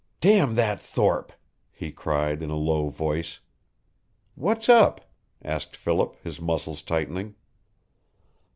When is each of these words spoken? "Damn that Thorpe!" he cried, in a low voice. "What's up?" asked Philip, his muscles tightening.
"Damn 0.19 0.55
that 0.55 0.81
Thorpe!" 0.81 1.31
he 1.71 1.91
cried, 1.91 2.41
in 2.41 2.49
a 2.49 2.55
low 2.55 2.89
voice. 2.89 3.39
"What's 4.33 4.67
up?" 4.67 5.01
asked 5.45 5.75
Philip, 5.75 6.15
his 6.23 6.41
muscles 6.41 6.81
tightening. 6.81 7.35